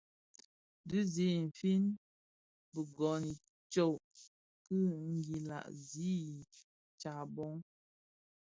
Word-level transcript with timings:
Dhi 0.87 0.99
zi 1.13 1.25
I 1.35 1.37
nfin 1.47 1.83
bi 2.71 2.81
gōn 2.95 3.23
itsok 3.33 4.03
ki 4.63 4.77
nguila 5.13 5.59
zi 5.87 6.11
I 6.29 6.33
tsaboň. 6.99 7.55